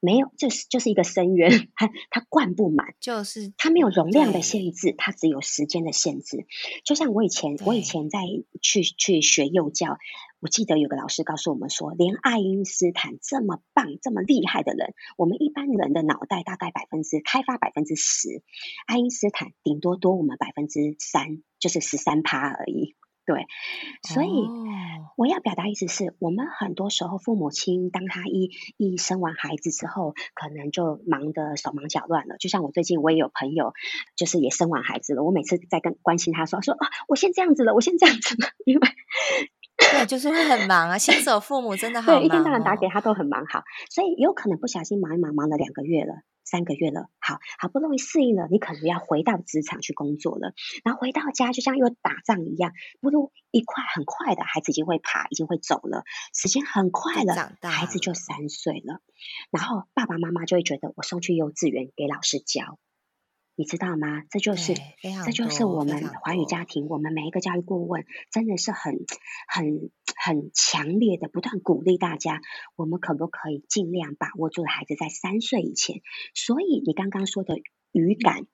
[0.00, 6.46] 没有，就是就是一个深渊，它 它灌不满，就是它没有容量的限制，它只有时间的限制。
[6.84, 8.20] 就像我以前，我以前在
[8.60, 9.98] 去去学幼教，
[10.40, 18.42] 我记得有个老师告诉我们说，连爱因斯坦这么棒、这么厉害的人，我们一般人的脑袋大概百分之开发百分之十，
[18.86, 22.94] 爱因斯坦顶多多我们百分之三，就是十三趴而已。
[23.26, 23.46] 对，
[24.02, 24.28] 所以
[25.16, 32.36] 我要表达意思是我们很多时候父母亲当他一一生完孩子之后，可能就忙得手忙脚乱了。
[32.38, 33.72] 就像我最近我也有朋友，
[34.14, 35.24] 就是也生完孩子了。
[35.24, 38.88] 我每次在跟关心他说说啊，我先这样子了，我先这样子了， 因为
[39.76, 40.96] 对，就是会很忙啊。
[40.96, 43.44] 新手父母真的好忙，哦，对，一天到晚打给他都很忙。
[43.46, 46.14] 好，所以有可能不小心忙一忙，忙了两个月了。
[46.46, 50.54] 三个月了，好好不容易适应了，你可能要回到职场去工作了。
[50.84, 59.02] 然后回到家，就像又打仗一样，不如一块很快的孩子已经会爬，已经会走了，时间很快了，孩子就三岁了。
[59.50, 62.78] 然后爸爸妈妈就会觉得，我送去幼稚园给老师教。
[63.58, 64.22] 你知道吗？
[64.28, 64.74] 这就是，
[65.24, 68.92] 这就是我们华语家庭，我们每一个教育顾问，真的是很、
[69.48, 72.42] 很、很强烈的不断鼓励大家，
[72.76, 76.02] 我们可不可以尽量把握住孩子在三岁以前？
[76.34, 77.56] 所以你刚刚说的
[77.92, 78.46] 语感，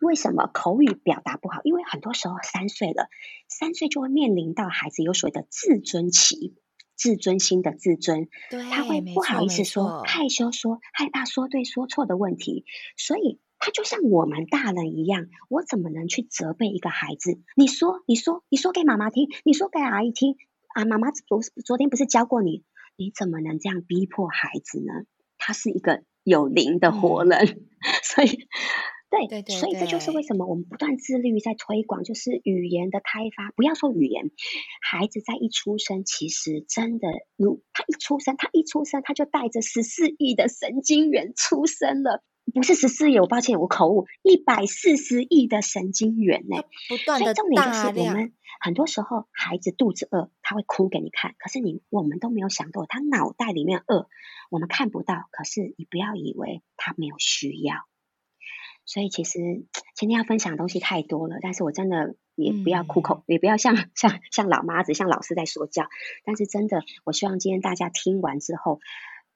[0.00, 1.60] 为什么口语表达不好？
[1.62, 3.08] 因为很多时候三岁了，
[3.46, 6.56] 三岁就会面临到孩子有所谓的自尊期，
[6.96, 8.28] 自尊心的自尊，
[8.72, 12.64] 他会不好意思说，害羞说，害怕说对说错的问题，
[12.96, 13.38] 所以。
[13.64, 17.38] 他就像我们大人一样，我怎么能去责备一个孩子？
[17.54, 20.34] 你说，你说，你说给妈妈听，你说给阿姨听
[20.74, 20.84] 啊？
[20.84, 22.64] 妈妈昨昨天不是教过你？
[22.96, 25.04] 你怎么能这样逼迫孩子呢？
[25.38, 27.62] 他是一个有灵的活人，嗯、
[28.02, 28.48] 所以，
[29.08, 33.52] 对，对对对，所以这就是为什么我们不断致力于在推广，就是语言的开发。
[33.54, 34.32] 不要说语言，
[34.80, 42.24] 孩子在一出生，其实真的，如他一出生，他一出生，他就带着十四亿的神经元出生了。
[42.52, 54.08] 不是十四亿，我抱歉，我口误，一百四十亿的神经元呢，不断的重点就是我们很多时候孩子肚子饿，他会哭给你看，可是你我们都没有想到他脑袋里面饿，
[54.50, 57.76] 我们看不到，可是你不要以为他没有需要。
[58.84, 59.38] 所以其实
[59.94, 65.86] 今天要分享的东西太多了，但是我真的也不要苦口，嗯、也不要像像像老妈子、像老师在说教，
[66.24, 68.80] 但是真的，我希望今天大家听完之后。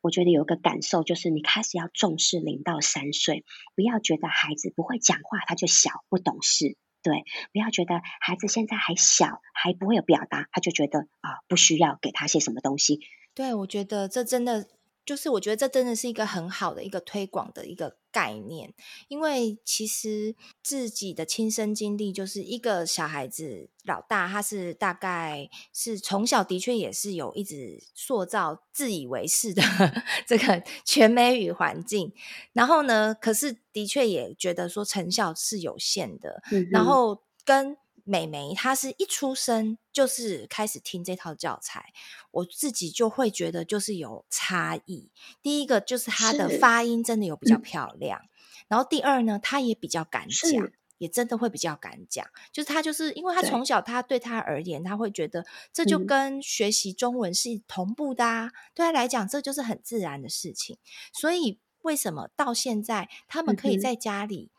[0.00, 3.44] 我觉得有一个感受，就是你开始要重视零到三岁，
[3.74, 13.00] 不要觉得孩子不会讲话，他就小不懂事，对，不要觉得孩子现在还小，还不会有表达，他就觉得啊不需要给他些什么东西。
[13.34, 14.68] 对，我觉得这真的
[15.06, 18.74] 就是我觉得这真的是一个很好的一个推广的一个概念，
[19.06, 20.34] 因为其实
[20.64, 29.62] 自己的亲身经历就是一个小孩子老大，他是大概是从小的确也是有一直塑造自以为是的
[30.26, 32.12] 这个全美语环境，
[32.52, 37.76] 然后呢，可是的确也觉得说成效是有限的，嗯、然后跟。
[38.08, 41.92] 美眉，她是一出生就是开始听这套教材，
[42.30, 45.10] 我自己就会觉得就是有差异。
[45.42, 48.28] 第一个就是她的发音真的有比较漂亮，嗯、
[48.68, 52.24] 然后第二呢，她也比较敢讲，也真的会比较敢讲。
[52.52, 60.78] 就是她就是因为她从小，她对她而言，她会觉得这就跟学习中文是同步的啊，嗯、对她来讲这就是很自然的事情。
[61.12, 64.52] 所以为什么到现在他们可以在家里？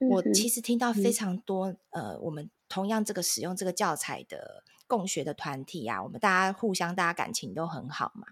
[0.00, 2.50] 嗯、我其实听到非常多，嗯、呃，我们。
[2.68, 8.26] 同样，这个使用这个教材的共学的团体啊，我们大家互相，大家感情都很好嘛。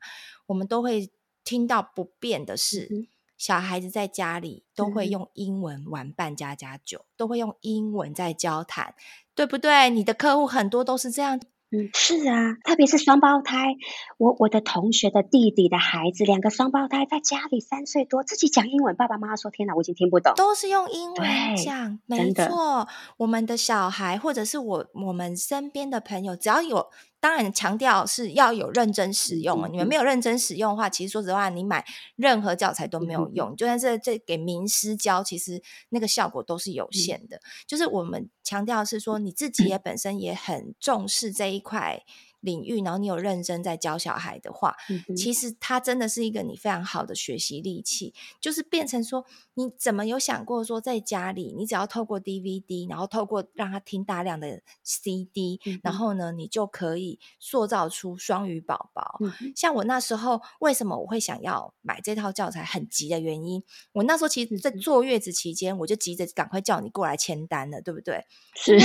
[0.47, 1.11] 我们都会
[1.45, 8.95] 听到不变的是，嗯、小孩子在家里都会用英文玩扮家家酒，嗯、都会用英文在交谈，
[9.35, 9.91] 对不对？
[9.91, 11.41] 你的客户很多都是这样。
[11.75, 13.77] 嗯，是啊，特别是双胞胎，
[14.19, 22.87] 我我的同学的弟弟的孩子，两个双胞胎在家里三岁多，自己讲英文，爸爸妈妈说：“天哪，我已经听不懂。”都是用英文讲，没错。
[23.17, 26.89] 我们的小孩，或者是我我们身边的朋友，只要有。
[27.23, 29.69] 当然，强调是要有认真使用啊。
[29.71, 31.85] 你们没有认真使用的话，其实说实话，你买
[32.17, 33.55] 任何教材都没有用。
[33.55, 37.41] 就算是这给名师教，其实那个效果都是有限的。
[37.65, 42.03] 就是我们强调是说，你自己也本身也很重视这一块。
[42.43, 48.13] 领域，然后你有认真在教小孩的话，嗯、其实它真的是一个你非常好的学习利器。
[48.41, 49.25] 就是变成说，
[49.55, 59.19] 你怎么有想过说，在家里你只要透过 DVD，然后透过让他听大量的 CD，、嗯、然后呢，你就可以塑造出双语宝宝。
[59.21, 62.65] 嗯、像我那时候，为什么我会想要买这套教材？
[62.65, 63.63] 很急的原因，
[63.93, 68.25] 我那时候其实，在坐月子期间，我就急着赶快叫你过来签单了，对不对？
[68.55, 68.77] 是，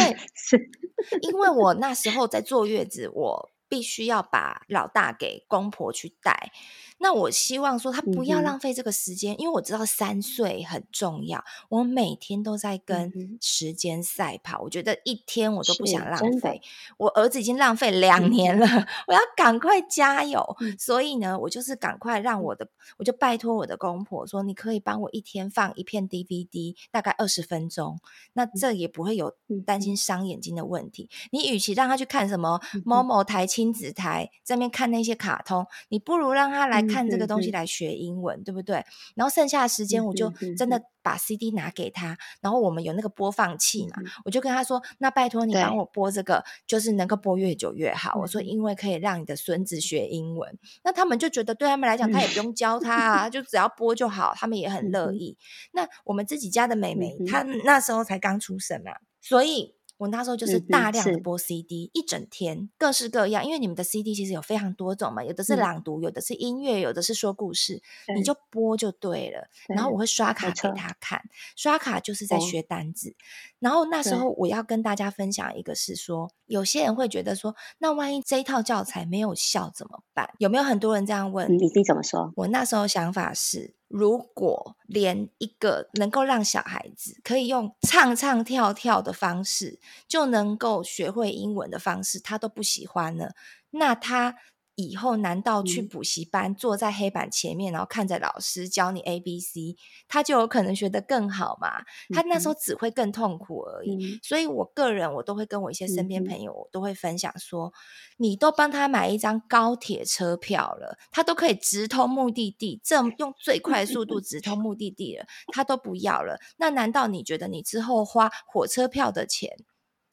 [1.22, 3.47] 因为我那时候在坐月子，我。
[3.70, 6.52] 必须要把老大给公婆去带。
[7.00, 11.44] 那我希望说他不要浪费这个时间，嗯、因为我知道三岁很重要。
[11.70, 16.60] 我每天都在跟时间赛跑，嗯、我觉得一天我都不想浪费。
[16.98, 20.44] 我儿子已经浪费两年了，嗯、我要赶快加油。
[20.60, 28.00] 嗯、所以呢，我就是赶快让我的，我就拜托我的公婆说，你可以帮我一天放一片 DVD，大概二十分钟。
[28.34, 29.36] 那这也不会有
[29.68, 31.08] 担心伤眼睛的问题。
[31.12, 36.88] 嗯、你与其让他去看什么某某台亲子台，在那边看那些卡通，你不如让他来。
[36.88, 38.86] 看这个东西来学英文，嗯、对不对？
[39.16, 48.12] 然后剩下的时间，我就真的把 CD 拿给他，嗯、然后我们有那个播放器嘛，嗯、我就跟他说：“那拜托你帮我播这个，就是能够播越久越好。
[48.16, 50.50] 嗯”我说：“因为可以让你的孙子学英文。
[50.54, 55.36] 嗯”那他们就觉得对他们来讲，他也不用教他啊，嗯、就只要播就好，他们也 很乐意。
[55.38, 55.44] 嗯、
[55.74, 59.77] 那我们自己家的妹妹，她、那时候才刚出生嘛，所以。
[59.98, 67.82] 我那时候就是大量的播 CD，、嗯、一整天各式各样，因为你们的 CD 其实有非常多种嘛，有的是朗读，嗯、有的是音乐，有的是说故事，
[68.16, 69.48] 你就播就对了。
[69.68, 71.22] 对然后我会刷卡给他看，
[71.56, 73.10] 刷卡就是在学单字。
[73.10, 73.16] 哦、
[73.60, 80.30] 然后那时候我要跟大家分享一个，是说有些人会觉得说，那万一这一套教材没有效怎么办？
[80.38, 81.48] 有没有很多人这样问？
[81.52, 82.32] 你你怎么说？
[82.36, 83.76] 我那时候想法是。
[83.90, 89.80] 如果连一个能够让小孩子可以用唱唱跳跳的方式
[90.10, 93.32] 就能够学会英文的方式，他都不喜欢了，
[93.72, 94.36] 那他。
[94.78, 99.76] 以后难道去补习班，嗯、坐在黑板前面，然后看着老师教你 A B C，
[100.08, 101.82] 他就有可能学得更好嘛？
[101.82, 103.96] 嗯、他那时候只会更痛苦而已。
[103.96, 107.74] 嗯、所以我个人，我都会跟我一些身边朋友，我都会分享说：嗯、
[108.18, 116.40] 你都帮他买一张高铁车票了，他都可以直通目的地，这用最快速度直通目的地了，他都不要了。
[116.58, 119.58] 那难道你觉得你之后花火车票的钱？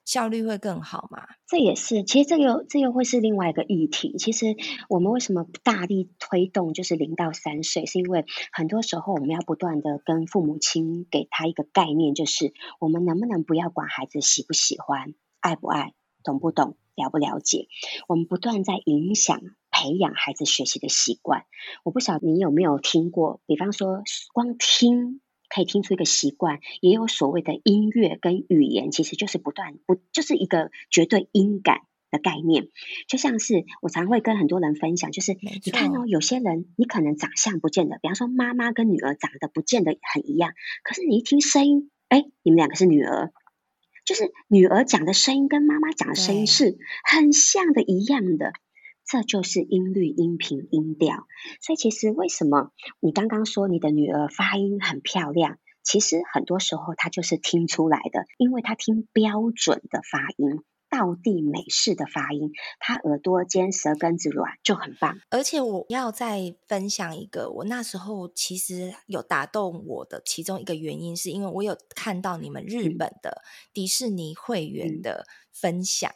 [0.04, 1.26] 效率会更好吗？
[1.46, 4.16] 这也是，其实这又这又会是另外一个议题。
[4.18, 4.56] 其实
[4.88, 17.68] 我们为什么大力推动就是零到三岁，是因为很多时候我们要不断的跟父母亲给他一个概念，就是我们能不能不要管孩子喜不喜欢、爱不爱、懂不懂、了不了解，
[18.06, 19.40] 我们不断在影响、
[19.70, 21.44] 培养孩子学习的习惯。
[21.82, 24.02] 我不晓得你有没有听过，比方说
[24.32, 25.22] 光听。
[25.48, 32.68] 可以听出一个习惯，也有所谓的音乐跟语言，其实就是不断不就是一个绝对音感的概念。
[33.08, 43.32] 就像是我常会跟很多人分享，就是你看哦，有些人你可能长相不见得，比方说妈妈跟女儿长得不见得很一样，可是你一听声音，哎，你们两个是女儿，
[44.04, 48.52] 就是女儿讲的声音跟妈妈讲的声音是很像的一样的。
[49.06, 51.26] 这就是音律、音频、音调。
[51.60, 55.58] 所以其实为什么你刚刚说你的女儿发音很漂亮？
[55.82, 60.64] 其实很多时候她就是听出来的，因为她听标准的发音。
[60.90, 65.18] 道地美式的发音，他耳朵尖，舌根子软，就很棒。
[65.28, 73.42] 而且我要再分享一个，我那时候其实有打动我的其中一个原因，是因为我有看到你们日本的
[73.72, 75.26] 迪士尼会员的。
[75.54, 76.12] 嗯分享，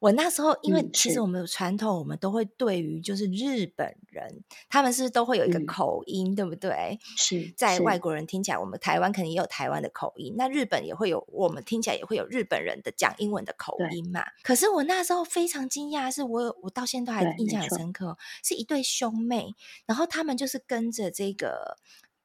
[0.00, 6.98] 我那时候因为其实我们有传统，我们都会对于就是日本人，他们是都会有一个口音，嗯、对不对？
[7.16, 14.24] 是在外国人听起来，我们台湾肯定也有台湾的口音，那日本也会有，我们听起来也会有日本人的讲英文的口音嘛。
[14.42, 19.54] 可是我那时候非常惊讶，是我我到现在都还印象很深刻，是一对兄妹，
[19.86, 21.78] 然后他们就是跟着这个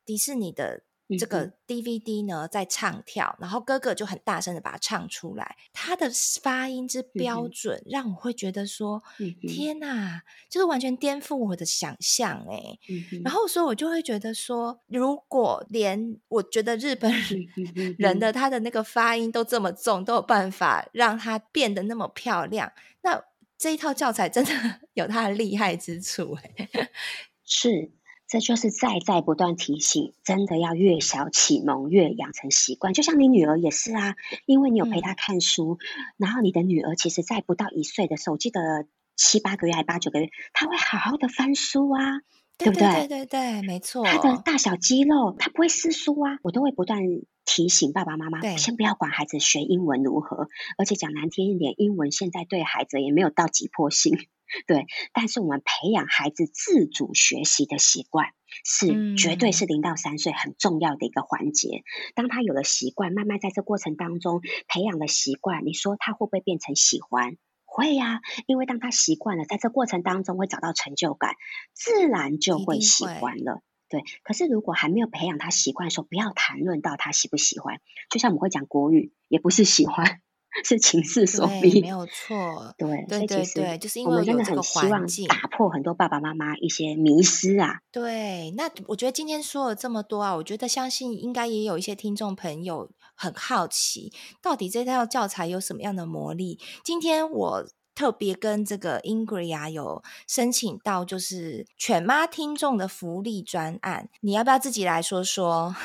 [0.03, 0.81] 迪士尼的。
[1.17, 6.09] 这个 DVD 呢，在唱跳，然后哥哥就很大声的把它唱出来，他的
[6.41, 9.01] 发音之标准，让我会觉得说，
[9.47, 12.77] 天哪，就是完全颠覆我的想象哎。
[13.23, 17.11] 然后所以我就会觉得说，如果连我觉得日本
[17.97, 22.71] 人的他的那个发音都这么重，都有办法让他变得那么漂亮，
[23.03, 23.23] 那
[23.57, 24.51] 这一套教材真的
[24.93, 26.69] 有它的厉害之处哎。
[27.45, 27.96] 是。
[28.27, 32.93] 这就是在在不断提醒，真的要越小启蒙，越养成习惯。
[32.93, 34.15] 就像你女儿也是啊，
[34.45, 35.79] 因为你有陪她看书，嗯、
[36.17, 42.19] 然后你的女儿其实在不到一岁的时候，我记得七八个月还八九个月，她会好好的翻书啊，
[42.57, 43.07] 对，对不对？
[43.07, 44.03] 对对对，没错。
[44.03, 47.01] 她的大小肌肉，她不会撕书啊，我都会不断
[47.45, 54.19] 提醒爸爸妈妈，先不要管孩子学英文如何，而且讲难听一点，英文现在对孩子也没有到急迫性。
[54.65, 58.29] 对，但是我们培养孩子自主学习的习惯，
[58.63, 61.77] 是绝对是零到三岁很重要的一个环节。
[61.77, 61.83] 嗯、
[62.15, 67.37] 当他有了习惯，慢慢在这过程当中培养了习惯，你说他会不会变成喜欢？
[67.65, 71.35] 会呀、啊，因为当他习惯了，在这过程当中会找到成就感，
[71.73, 73.61] 自然就会喜欢了。
[73.89, 77.79] 对，可是如果还没有培养他习惯的时候，不要谈论到他喜不喜欢。
[78.09, 80.21] 就像我们会讲国语，也不是喜欢。
[80.63, 82.73] 是情势所逼，没有错。
[82.77, 87.79] 对，对对对，就是因为我们真的很希望打破很多爸爸妈妈一些迷失啊。
[87.91, 96.59] 对，那我觉得今天说了这么多啊，我觉得相信应该也有一些听众朋友很好奇，到底这套教材有什么样的魔力？
[96.83, 105.75] 今天我特别跟这个 Ingrid 啊有申请到，就是犬妈听众的福利专案，你要不要自己来说说？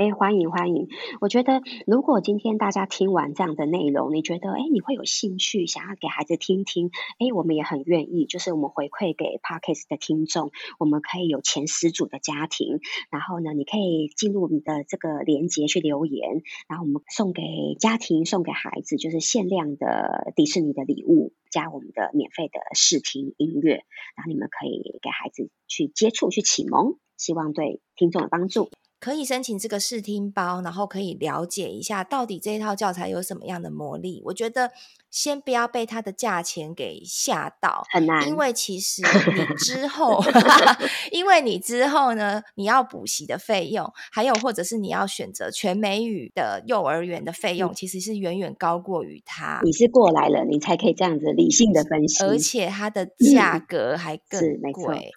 [0.00, 0.88] 哎，欢迎欢迎！
[1.20, 6.90] 我觉得，如果今天大家听完这样的内容，你觉得，哎，你会有兴趣想要给孩子听听？
[7.18, 12.80] 哎，我们也很愿意，就是我们回馈给 Podcast 的听众，我们可以有前十组的家庭，
[13.10, 17.42] 然后呢，你可以进入我们的这个链接去留言，然后我们送给
[17.78, 23.84] 家庭、送给孩子，就是限量的迪士尼的礼物，加我们的免费的试听音乐，
[24.16, 28.70] 然后你们可以给孩子去接触、去启蒙，希望对听众有帮助。
[29.00, 34.20] 可以申请这个试听包，然后可以了解一下到底这一套教材有什么样的魔力。
[34.26, 34.70] 我觉得
[35.10, 40.22] 先不要被它的价钱给吓到，很难，因为其实你之后，
[41.10, 49.62] 因为你之后呢，你要补习的费用，还有或者是你要选择全美语的幼儿园的费用，嗯、其实是远远高过于它。
[49.64, 54.40] 你是过来了，你才可以这样子理性的分析，而且它的价格还更
[54.72, 55.10] 贵。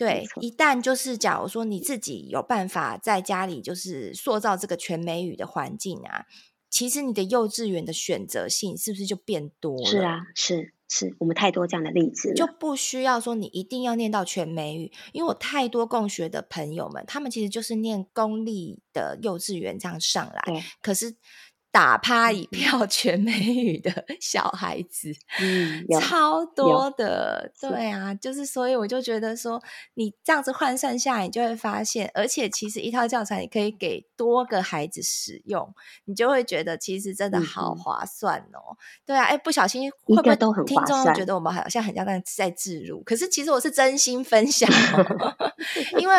[0.00, 6.24] 对，一旦就是假如说你自己有办法在家里就是塑造这个全美语的环境啊，
[6.70, 9.84] 其实你的幼稚园的选择性是不是就变多了？
[9.84, 21.16] 是啊，是是，我们太多这样的例子了，就不需要说你一定要念到全美语，因为我太多共学的朋友们，他们其实就是念公立的幼稚园这样上来，可是。
[21.72, 29.62] 打趴一票全美语的 小孩子，嗯，超多的，对啊，就是所以我就觉得说，
[29.94, 35.72] 你这样子换算下来，你就会发现，而且其实一套教材你可以给多个孩子使用，
[36.06, 38.76] 你就会觉得其实真的好划算哦。
[39.06, 43.00] 对啊，哎，不小心会不会都听众觉得我们好像很像在在自入？
[43.04, 45.54] 可是其实我是真心分享哦，
[46.00, 46.14] 因为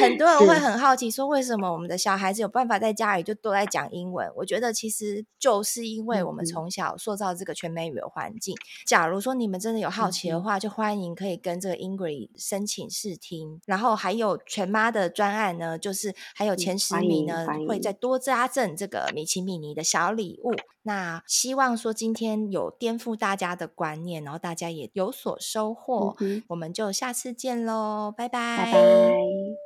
[0.00, 4.30] 很多人会很好奇说，为什么我们的小孩子有办法在家里就都在讲英文？
[4.36, 4.75] 我觉得。
[4.76, 8.54] 其实就是因为我们从小塑造这个全美语的环境。
[8.86, 13.60] 假如说你们真的有好奇的话，就欢迎可以跟这个 Ingrid 申请试听。
[13.64, 20.52] 然后还有全妈的专案呢，就是还有前十名呢，会再多加赠这个米奇米妮的小礼物。
[20.82, 26.14] 那希望说今天有颠覆大家的观念，然后大家也有所收获。
[26.20, 28.66] 嗯、我们就下次见喽，拜拜。
[28.66, 29.65] 拜拜。